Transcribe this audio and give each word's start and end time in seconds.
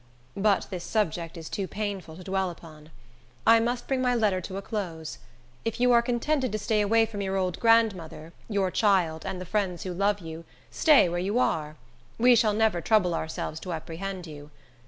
But 0.35 0.65
this 0.71 0.83
subject 0.83 1.37
is 1.37 1.47
too 1.47 1.67
painful 1.67 2.15
to 2.17 2.23
dwell 2.23 2.49
upon. 2.49 2.89
I 3.45 3.59
must 3.59 3.87
bring 3.87 4.01
my 4.01 4.15
letter 4.15 4.41
to 4.41 4.57
a 4.57 4.61
close. 4.63 5.19
If 5.63 5.79
you 5.79 5.91
are 5.91 6.01
contented 6.01 6.51
to 6.51 6.57
stay 6.57 6.81
away 6.81 7.05
from 7.05 7.21
your 7.21 7.37
old 7.37 7.59
grandmother, 7.59 8.33
your 8.49 8.71
child, 8.71 9.27
and 9.27 9.39
the 9.39 9.45
friends 9.45 9.83
who 9.83 9.93
love 9.93 10.17
you, 10.17 10.43
stay 10.71 11.07
where 11.07 11.19
you 11.19 11.37
are. 11.37 11.75
We 12.17 12.35
shall 12.35 12.53
never 12.55 12.81
trouble 12.81 13.13
ourselves 13.13 13.59
to 13.59 13.73
apprehend 13.73 14.25
you. 14.25 14.49